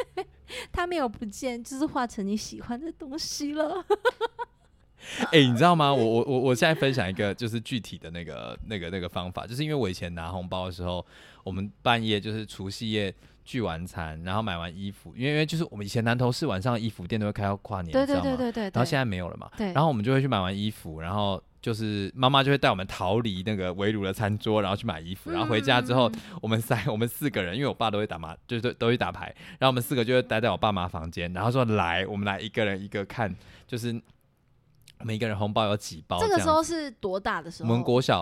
[0.71, 3.86] 它没有不见，就是化成你喜欢的东西了。
[5.32, 5.91] 哎、你知道吗？
[5.91, 11.04] 我我我我现在分享一个就是具体的那个那个那个方法，就是因为我以前拿红包的时候，
[11.43, 29.28] 我们半夜就是除夕夜聚完餐，然后买完衣服，因为因为就是我们以前南投市晚上的衣服店都会开到跨年，对对对对对，然后现在在没有了嘛，对，然后我们就会去买完衣服，然后就是妈妈就会带我们逃离那个围炉的餐桌，然后去买衣服，然后回家之后，嗯我们三 我们四个人，因为我爸都会打麻，就是都都会打牌，
[29.60, 33.34] 然后我们四个就会待在我爸妈房间，然后说来，我们来一个人一个看，
[33.67, 33.89] 就是
[35.00, 37.69] 我们一个人红包有几包样这个时候是多大的时候？
[37.69, 38.21] 我们国小、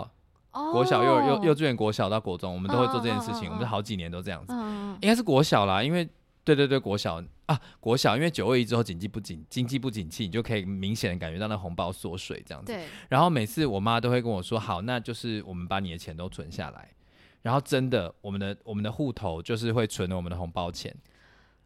[0.52, 4.52] 哦国小、幼幼幼稚园、国小到国中，我们都会做这件事情，我们是好几年都这样子，
[5.00, 6.08] 应该是国小啦，因为。
[6.42, 12.72] 对对对，国小啊，国小，因为九二一之后经济不景，经济不景气，你就可以明显的感觉到那红包缩水这样子。
[12.72, 16.88] 对，然后每次我妈都会跟我说：“好，那就是我们把你的钱都存下来。”
[17.42, 20.94] 然后真的，我们的我们的户头就是会存我们的红包钱。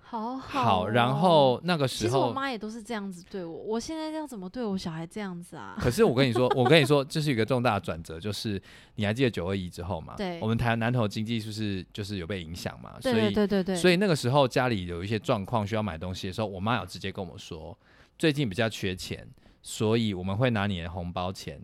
[0.06, 5.76] 好好，哦然后那个时候其实我，妈也都是这样子对我，我现在要怎么对我小孩这样子啊？
[5.80, 8.60] 可是我跟你说， 我跟你说，这是一个重大的转折，就是
[8.96, 10.14] 你还记得九二一之后嘛？
[10.16, 12.94] 对我们台湾南投经济是不是就是有被影响嘛？
[13.00, 17.76] 所以对对对对，所以那个时候家里有一些状况需要买东西的时候，我妈有直接跟我说，
[18.18, 19.26] 最近比较缺钱，
[19.62, 21.60] 所以我们会拿你的红包钱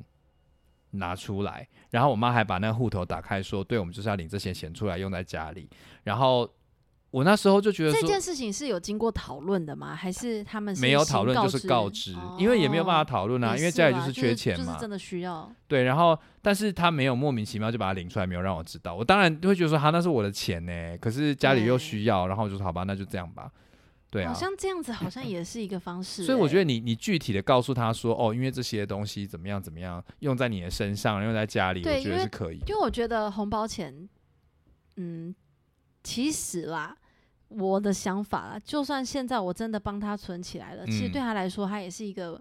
[0.92, 1.68] 拿出来。
[1.90, 5.68] 然后我妈还把那个户头打开，说，对，我们就是要领这些钱出来用在家里。
[6.04, 6.48] 然后
[7.10, 8.20] 我那时候就觉得说这件。
[8.20, 9.94] 事情是有经过讨论的吗？
[9.94, 15.50] 还是他们是没有讨论就是告知，因为也没有办法讨论啊，因为家里就是缺钱嘛是，真的需要。
[15.66, 23.50] 对，然后但是他没有莫名其妙就把它领出来，没有让我知道，我当然会觉得说，哈，那是我的钱呢，可是家里又需要，然后我就说好吧，那就这样吧，
[24.10, 26.26] 对啊好，像这样子好像也是一个方式欸。
[26.28, 32.58] 所以我觉得你你具体的告诉他说，哦，因为这些东西怎么样怎么样，用在你的身上，用在家里，我觉得是可以。
[32.68, 34.08] 因为我觉得红包钱，
[34.96, 35.34] 嗯，
[36.02, 36.96] 其实啦，
[37.48, 42.40] 我的想法啦，就算现在我真的帮他存起来了，其实嗯对他来说，他也是一个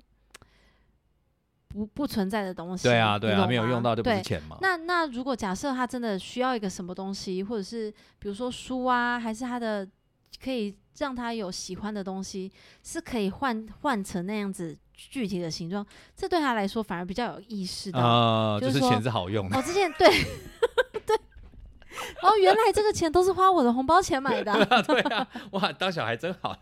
[1.67, 2.87] 不不存在的东西。
[2.87, 4.57] 对啊，对啊，没有用到就不是对钱嘛。
[4.61, 9.87] 那那如果假设他真的需要一个什么东西，或者是比如说书啊，还是他的
[10.43, 12.51] 可以让他有喜欢的东西，
[12.83, 17.99] 是可以换换成那样子具体的形状，这对他来说反而比较有意识的。
[17.99, 19.57] 啊、就是钱是好用的。
[19.57, 20.25] 哦，之前对对，
[22.21, 26.57] 哦，原来这个钱都是花我的红包钱买的啊、 对啊，哇，当小孩真好。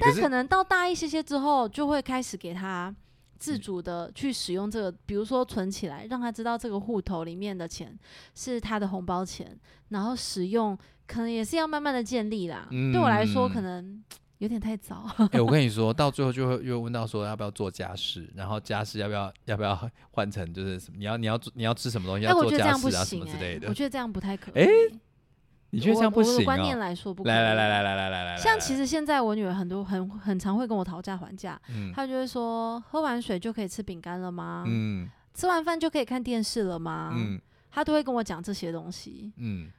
[0.00, 2.94] 但可能到大一些些之后，就会开始给他
[3.38, 7.98] 自主的去使用这个，比如说存起来，让他知道这个户头里面的钱
[8.34, 9.58] 是他的红包钱，
[9.88, 12.66] 然后使用可能也是要慢慢的建立啦。
[12.70, 14.04] 对我来说，嗯可能
[14.42, 15.08] 有点太早。
[15.30, 23.74] 哎、我跟你说到最后就会又问到说要不要做家事，然后家事要不要要不要换成就是什么你要你要做你要吃什么东西哎、要做我觉得这样不家事啊什行哎、么之类的我。
[23.74, 24.54] 觉得这样不太可以。
[24.54, 24.68] 哎
[25.74, 26.80] 你觉得这样不我我的行观念哦？
[26.80, 27.32] 来说不可以。
[27.32, 34.64] 来来来来来来来来，像其实现在我女儿很多很很常会跟我讨价还价，嗯她就会说喝完水就可以吃饼干了吗？
[34.66, 37.12] 嗯吃完饭就可以看电视了吗？
[37.16, 39.70] 嗯她都会跟我讲这些东西，嗯，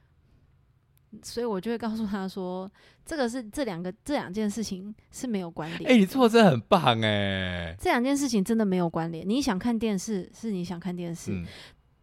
[1.22, 2.70] 所以我就会告诉他说，
[3.04, 5.90] 这个是这两个这两件事情是没有关联。
[5.90, 9.28] 哎、你做的真的很棒哎、这两件事情真的没有关联。
[9.28, 11.44] 你想看电视是你想看电视，嗯，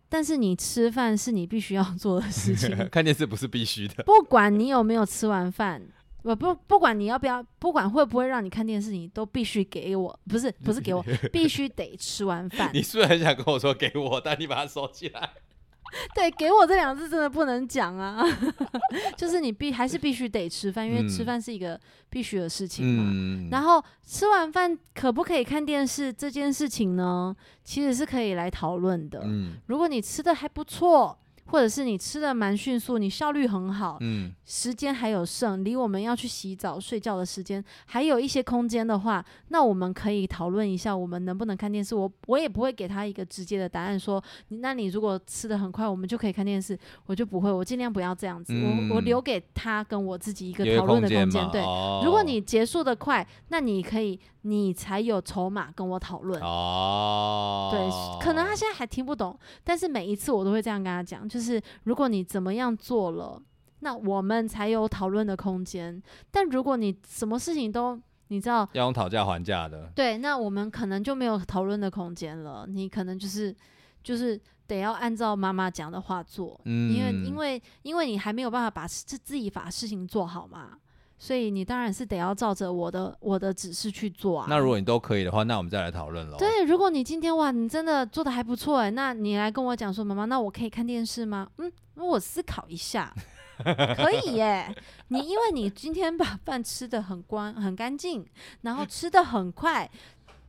[0.10, 2.76] 但是你吃饭是你必须要 做的事情。
[2.90, 4.04] 看电视不是必须的。
[4.04, 5.82] 不管你有没有吃完饭，
[6.24, 12.70] 我不不管你要不要，不管会不会让你看电视，你都必须给我，不是不是给我， 必须得吃完饭。
[12.74, 15.32] 你是不是很想跟我说给我，但你把它收起来？
[16.16, 18.24] 对，给我这两个字真的不能讲啊，
[19.18, 21.26] 就是你必还是必须得吃饭，因为吃嗯。
[21.26, 23.04] 饭是一个必须的事情嘛。
[23.08, 29.22] 嗯，然后吃完饭可不可以看电视这件事情呢，其实是可以来讨论的。
[29.26, 29.54] 嗯。
[29.68, 31.18] 如果你吃的还不错，
[31.52, 41.94] 或者是你吃的蛮迅速，你效率很好，嗯时间还有剩，离我们要去洗澡睡觉的时间还有一些空间的话，那我们可以讨论一下，我们能不能看电视。
[41.94, 51.50] 我我也不会给他一个直接的答案说，你那你如果吃的很快，我们就可以看电视，我就不会，我尽量不要这样子，我我嗯留给他跟我自己一个讨论的间空间。
[51.52, 56.42] 对，哦如果你结束的快，那你可以，你才有筹码跟我讨论。
[56.42, 63.42] 哦，对，可能他现在还听不懂，但是每一次我都会这样跟他讲，就是如果你怎么样做了，
[63.80, 66.02] 那我们才有讨论的空间。
[66.32, 68.00] 但如果你什么事情都
[68.30, 72.66] 你知道，要用讨价还价的，对，那我们可能就没有讨论的空间了。
[72.68, 73.56] 你可能就是
[74.02, 80.78] 就是得要按照妈妈讲的话做，嗯，因为因为因为你还没有办法把自自己把事情做好嘛。
[81.24, 84.48] 所以你当然是得要照着我的我的指示去做啊。
[84.50, 86.36] 那如果你都可以的话，那我们再来讨论喽。
[86.36, 91.48] 对，如果你今天哇，你真的做的还不错哎，那你来跟我讲说，妈妈，那我可以看电视吗？
[91.60, 93.14] 嗯，那我思考一下，
[93.64, 94.76] 可以耶。
[95.10, 98.26] 你因为你今天把饭吃的很光很干净，
[98.62, 99.88] 然后吃的很快，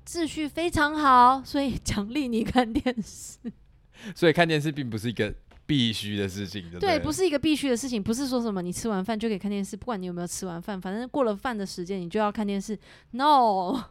[0.07, 3.37] 秩序非常好，所以奖励你看电视。
[4.17, 5.35] 所以看电视并不是一个
[5.73, 6.99] 必须的事情，对不对，对？
[6.99, 12.79] 不是一个必须的事情，不是说什么你吃完饭就可以看电视，不管你有没有吃完饭，反正过了饭的时间你就要看电视。
[13.13, 13.83] No，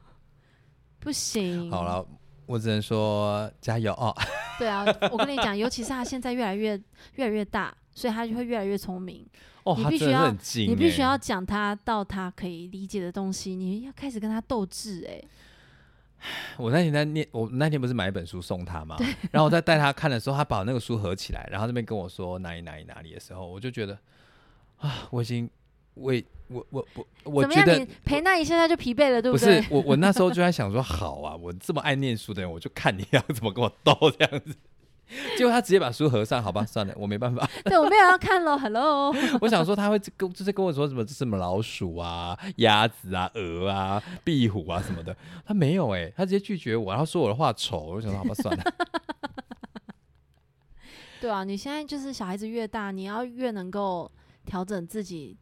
[1.02, 1.72] 不行。
[1.72, 2.06] 好了，
[2.46, 4.16] 我只能说加油哦。
[4.60, 6.80] 对啊，我跟你讲，尤其是他现在越来越
[7.16, 9.26] 越来越大，所以他就会越来越聪明。
[9.76, 15.04] 你必须要你必须欸要讲他到他可以理解的东西，你要开始跟他斗智。
[15.10, 15.20] 哎，
[16.58, 18.96] 我那天在念，我那天不是买一本书送他吗？
[19.32, 23.98] 然后我在带他看的时候，他把那个书合起来，然后那边跟我说哪里哪里哪里的时候，我就觉得
[24.80, 25.50] 啊，我已经
[25.96, 27.46] 为我我我我？
[27.48, 29.74] 觉得你陪那一下他就疲惫了，对不对不是？
[29.74, 34.56] 我我那时候就在想说， 好啊，我这么爱念书的人，我就看你要怎么跟我斗这样子。
[35.38, 37.48] 结果他直接把书合上，好吧，算了，我没办法。
[37.66, 39.14] 对我没有要看喽，Hello。
[39.42, 48.64] 我想说他会跟就是跟我说什么什么老鼠啊、鸭子啊、鹅啊、壁虎啊什么的，他没有哎、他直接拒绝我，然后说我的话丑，我就想说好吧，算了。
[51.20, 54.10] 对啊，你现在就是小孩子越大，你要越能够
[54.46, 55.38] 调整自己。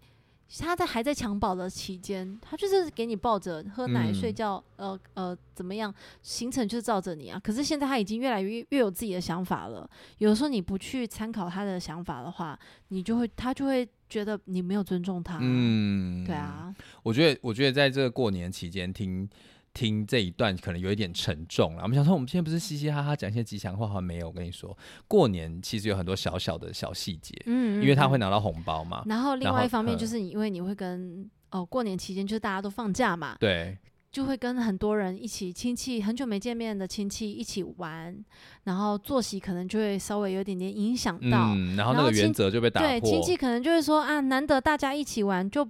[0.57, 7.39] 他在还在襁褓的期间，他就是给你抱着喝奶、嗯睡觉，呃呃怎么样，行程就是照着你啊。
[7.43, 9.89] 可是现在他已经越来越越有自己的想法了。
[10.17, 19.29] 有的时候你不去参考他的想法的话，你就会他就会觉得你没有尊重他。，嗯，对，啊，我觉得我觉得在这个过年期间听。
[19.79, 21.83] 听这一段可能有一点沉重了。
[21.83, 24.01] 我们想说，我们今天不是嘻嘻哈哈讲一些吉祥话吗？
[24.01, 29.03] 没有，我跟你说，过年其实有很多小小的小细节，嗯，因为他嗯会拿到红包嘛。
[29.05, 33.77] 然后另外一方面嗯就是你因为你会跟哦过年期间就是大家都放假嘛，对，
[34.11, 38.13] 就会跟很多人一起亲戚很久没见面的亲戚一起玩，
[38.65, 41.53] 然后作息可能就会稍微有点点影响到。
[41.55, 43.09] 嗯，然后那个原则就被打对，破。
[43.09, 45.65] 亲戚可能就会说啊，难得大家一起玩，就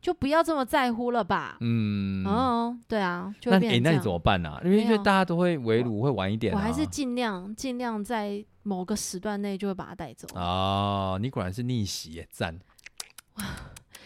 [0.00, 1.56] 就不要这么在乎了吧。
[1.60, 3.98] 嗯，哦，对啊，就那诶那你。
[4.00, 6.56] 怎么办呢、因为因为大家都会围炉，会晚一点、啊。
[6.56, 10.26] 我还是尽量尽量在某个时段内就会把他带走。
[10.34, 12.58] 哦，你果然是逆袭耶，赞！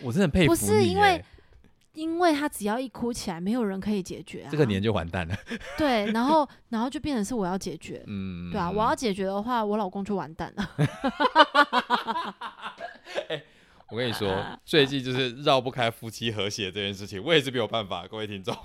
[0.02, 1.24] 我真的很佩服不是因为
[1.92, 4.48] 因为他只要一哭起来，没有人可以解决啊。
[4.50, 5.36] 这个年就完蛋了。
[5.78, 8.02] 对，然后然后就变成是我要解决。
[8.08, 10.70] 嗯，对啊，我要解决的话，我老公就完蛋了。
[13.94, 18.52] 我跟你说，最近就是绕不开夫妻和谐这件事情，我也是没有办法，各位听众。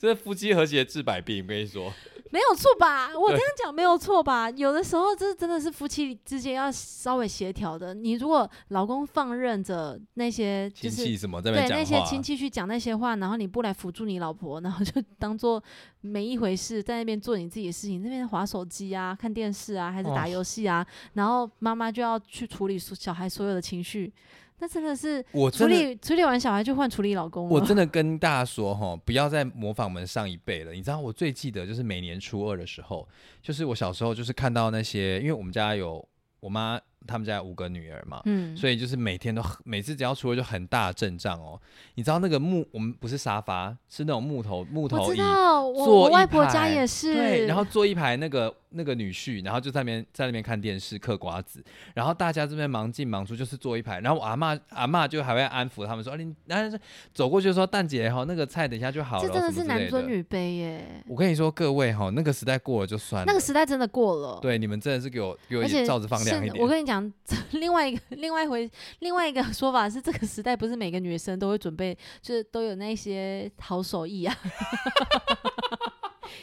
[0.00, 1.92] 这是夫妻和谐治百病，我跟你说，
[2.30, 3.08] 没有错吧？
[3.16, 4.50] 我这样讲没有错吧？
[4.50, 7.94] 有的时候这真的是夫妻之间要稍微协调的。
[7.94, 15.62] 你如果老公放任着那些就是亲戚什么在那边讲对那些，亲戚去讲那些话，然后你不来辅助你老婆，然后就当做
[16.02, 24.12] 没一回事，在那边做你自己的事情，那边划手机啊、看电视啊，还是打哦游戏啊，然后妈妈就要去处理小孩所有的情绪，
[24.60, 27.48] 那真的是处我真的理处理完小孩就换处理老公。
[27.48, 30.72] 我真的跟大家说哈，不要再模仿我们上一辈了。
[30.72, 33.06] 你知道我最记得就是每年初二的时候，
[33.40, 36.06] 就是我小时候就是看到那些，因为我们家有
[36.40, 41.60] 我妈他们家有五个女儿嘛，嗯，所以就是每天都很每次只要出了就很大的阵仗哦。
[41.94, 56.78] 你知道那个木，我们不是沙发，是那种木头木头椅，知道，我坐一我外婆家排也是，对，然后坐一排那个那个女婿，然后就在那边在那边看电视嗑瓜子，然后大家这边忙进忙出，就是坐一排，然后我阿嬷阿嬷就还会安抚他们说，啊、你然后
[57.14, 64.38] 走过去说蛋姐哈，那个菜等一下就好了，这真的是男尊女卑耶，我跟你说，各位哈，那个时代过了就算了，那个时代真的过了。
[64.42, 66.62] 对你们真的是给我给我罩子放亮一点。
[66.62, 67.12] 我跟你讲，
[67.52, 68.70] 另外一个另外一回
[69.00, 74.34] 另外一个说法是，这个时代不是每个女生都会准备，就是都有那些好手艺啊。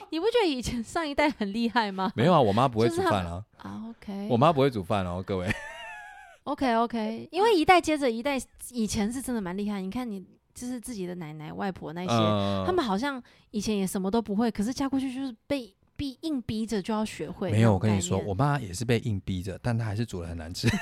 [0.10, 2.12] 你不觉得以前上一代很厉害吗？
[2.16, 5.52] 没有啊，我妈不会煮饭啊，啊，OK，我妈不会煮饭哦，各位。
[6.44, 8.40] OK OK，因为一代接着一代，
[8.72, 9.82] 以前是真的蛮厉害。
[9.82, 10.24] 你看你
[10.54, 17.52] 就是自己的奶奶、外婆那些，嗯他们好像以前也什么都不会，可是嫁过去就是被逼硬逼着就要学会。
[17.52, 20.68] 没有，我跟你说，我妈也是被硬逼着，但她还是煮的很难吃。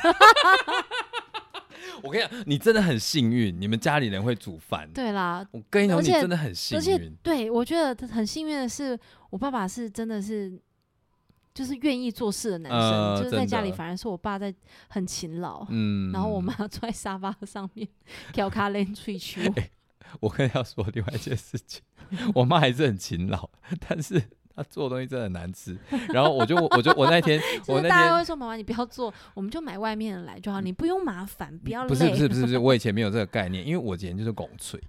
[2.01, 4.89] 我跟你讲，你真的很幸运，你们家里人会煮饭。
[4.93, 7.16] 对啦，我跟你讲，你真的很幸而且运。
[7.24, 8.99] 对我觉得很幸运的是，
[9.30, 10.59] 我爸爸是真的是
[11.53, 14.53] 就是愿意做事的男生，呃就是在家里反而是我爸在
[14.89, 15.66] 很勤劳。
[15.70, 17.88] 嗯，然后我妈坐在沙发上面
[18.34, 19.39] 挑卡连吹球，
[20.20, 21.82] 我跟你要说另外一件事情，
[22.36, 23.49] 我妈还是很勤劳，
[23.88, 24.22] 但是
[24.55, 25.77] 她做的东西真的很难吃。
[26.09, 31.89] 然后我就我就我那天 我那天大家会说妈妈你不要做，我们就买外面的来就好，你不用麻烦，不要累。
[31.89, 34.79] 不是不是不是不是，我以 前没有这个概念，因为我以前就是拱脆，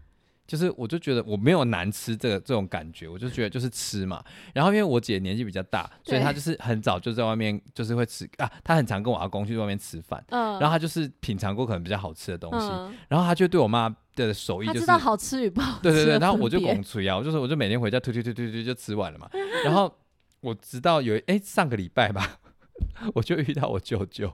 [0.46, 4.22] 就是我就觉得我没有难吃这个这种感觉，我就觉得就是吃嘛。
[4.52, 19.28] 然后因为我姐年纪比较大，所以她就是很早就在外面就是会吃啊，她很常跟我阿公去外面吃饭，嗯，然后她就是品尝过可能比较好吃的东西，嗯，然后她就对我妈的手艺就是知道好吃与不好吃对对对，然后我就拱嘴啊，我就是我就每天回家推推推推推就吃完了嘛。
[19.64, 19.92] 然后
[20.40, 22.38] 我直到有哎上个礼拜吧，
[23.14, 24.30] 我就遇到我舅舅，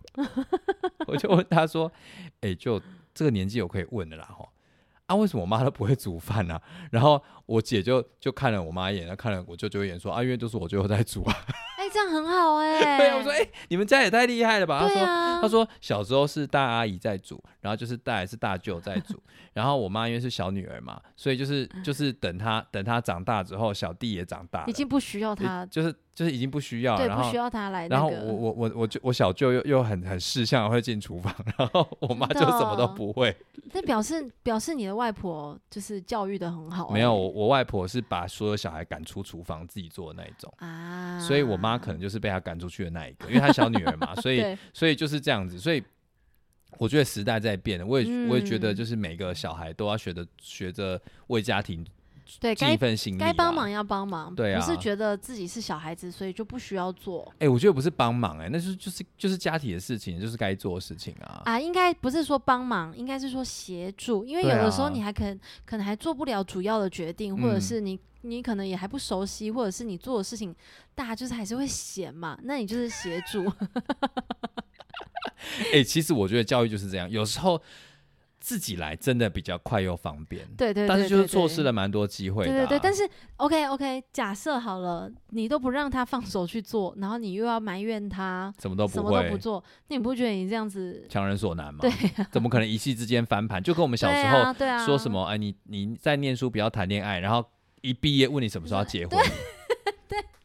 [1.07, 1.91] 我就问他说
[2.43, 2.83] ：“哎、就，
[3.15, 4.49] 这个年纪我可以问的啦哈。”
[5.11, 6.57] 啊，为什么我妈都不会煮饭呢、
[6.93, 11.35] 然后我姐就就看了我妈一眼，然后看了我舅舅一眼，说：“啊，因为都是我舅舅在煮啊。
[11.77, 12.79] 哎，这样很好哎。
[12.97, 19.21] 对啊，我说：“哎、你们家也太厉害了吧？”他说：“对啊，他说小时候是大阿姨在煮，然后就是大还是大舅在煮，
[19.53, 27.37] 然后我妈因为是小女儿嘛，所以就是就是等她等她长大之后，小弟也长大了已，经不需要她，就是就是已经不需要然后不需。
[27.37, 28.09] 要她来那然后。
[28.11, 33.35] 我我我我就我小舅又又很很识相地会进厨房，然后我妈就什么都哦不会。
[33.73, 36.95] 那表示表示你的外婆就是教育的很好欸。
[36.95, 45.83] 没有，我我外婆是把所有小孩赶出厨房自己做的那一种，啊，所以我妈可能就是被她赶出去的那一个，因为她小女儿嘛， 所以所以就是这样子，所以
[46.79, 51.85] 我觉得时代在变，我也、我也觉得嗯就是每个小孩都要学着学着为家庭
[52.39, 53.69] 对尽一该份心力，该帮忙。
[53.69, 61.43] 要帮忙，对啊不是觉得自己是小孩子，所以就不需要做哎、我觉得不是帮忙，哎，那就是就是就是家庭的事情，就是该做的事情啊。
[61.45, 61.59] 啊。
[61.61, 70.55] 应该不是说帮忙，应该是说协助，因为有的时候啊你还可能可能还做不了主要的决定，或者嗯是你你可能也还不熟悉，或者是你做的事情
[70.95, 73.45] 大家就是还是会嫌嘛，那你就是协助。
[75.73, 77.61] 哎、 其实我觉得教育就是这样，有时候
[78.39, 81.71] 自己来真的比较快又方便，对对对，但是就是错失了。
[81.71, 82.55] 蛮多机会的、啊。
[82.55, 83.07] 对对对，但是
[83.37, 91.07] OK OK，假设好了，你都不让他放手去做，然后你又要埋怨他什么都不会，么都不做，那你不觉得你这样子？
[91.09, 91.81] 强人所难吗？
[91.83, 91.91] 对
[92.33, 93.63] 怎么可能一夕之间翻盘？
[93.63, 97.45] 就跟我们小时候啊对啊说什么，哎，你你在念书不要谈恋爱，然后
[97.83, 99.19] 一毕业问你什么时候要结婚，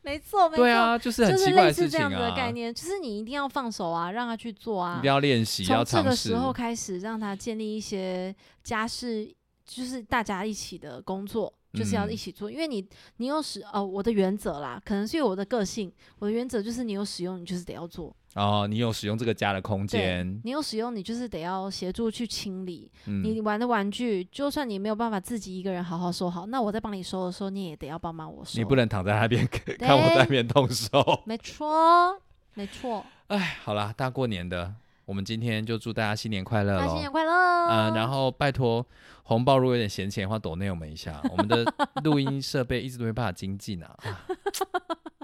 [0.06, 2.36] 没错没错，对啊，就是很奇怪类的事情似这样子的啊。
[2.36, 5.08] 概念，就是你一定要放手啊，让他去做啊一定。
[5.10, 6.36] 要练习，从这个时。
[6.36, 8.34] 候开始，让他建立一些
[8.64, 9.28] 家事，
[9.66, 12.51] 就是大家一起的工作，就是要嗯一起做。
[12.51, 12.88] 因为你
[13.18, 18.16] 你有使哦，我的原则啦，可能是因为我的个性，我的原则就是你有使用，你就是得要做。
[18.36, 22.91] 哦，你有使用这个家的空间，你有使用，你就是得要协助去清理。
[23.05, 28.59] 嗯，你玩的玩具，就算你没有办法自己一个人好好收好，那我在帮你收的时候，你也得要帮忙我收。
[28.59, 29.47] 你不能躺在那边
[29.79, 31.23] 看我在那边动手。
[31.25, 32.19] 没错，
[32.55, 33.05] 没错。
[33.27, 34.73] 哎，好啦，大过年的，
[35.05, 36.97] 我们今天就祝大家新年快乐喽那新！
[36.97, 37.31] 年快乐！
[37.67, 38.86] 嗯、然后拜托
[39.23, 41.63] 红包如果有点闲钱的话，抖内我们一下，我们的
[42.03, 43.97] 录音设备一直都没办法精进啊。
[44.03, 44.27] 啊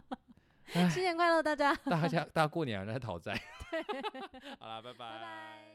[0.89, 1.73] 新年快乐，大家！
[1.85, 3.33] 大家大过年还在讨债。
[4.59, 5.70] 好啦，拜拜拜拜。